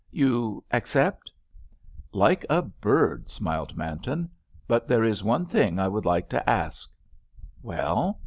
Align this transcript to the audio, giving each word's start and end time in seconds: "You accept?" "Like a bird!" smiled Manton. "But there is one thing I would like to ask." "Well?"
"You 0.09 0.63
accept?" 0.71 1.31
"Like 2.11 2.43
a 2.49 2.63
bird!" 2.63 3.29
smiled 3.29 3.77
Manton. 3.77 4.31
"But 4.67 4.87
there 4.87 5.03
is 5.03 5.23
one 5.23 5.45
thing 5.45 5.77
I 5.77 5.87
would 5.87 6.05
like 6.07 6.27
to 6.29 6.49
ask." 6.49 6.89
"Well?" 7.61 8.19